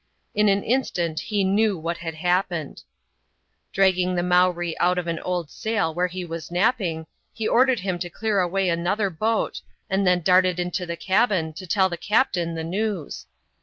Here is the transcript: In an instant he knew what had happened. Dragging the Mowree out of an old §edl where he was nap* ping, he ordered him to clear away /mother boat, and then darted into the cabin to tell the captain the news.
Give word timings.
In 0.33 0.49
an 0.49 0.63
instant 0.63 1.19
he 1.19 1.43
knew 1.43 1.77
what 1.77 1.97
had 1.97 2.15
happened. 2.15 2.81
Dragging 3.71 4.15
the 4.15 4.23
Mowree 4.23 4.73
out 4.79 4.97
of 4.97 5.05
an 5.05 5.19
old 5.19 5.49
§edl 5.49 5.93
where 5.93 6.07
he 6.07 6.25
was 6.25 6.49
nap* 6.49 6.79
ping, 6.79 7.05
he 7.31 7.47
ordered 7.47 7.81
him 7.81 7.99
to 7.99 8.09
clear 8.09 8.39
away 8.39 8.69
/mother 8.69 9.15
boat, 9.15 9.61
and 9.91 10.07
then 10.07 10.21
darted 10.23 10.59
into 10.59 10.87
the 10.87 10.97
cabin 10.97 11.53
to 11.53 11.67
tell 11.67 11.87
the 11.87 11.97
captain 11.97 12.55
the 12.55 12.63
news. 12.63 13.27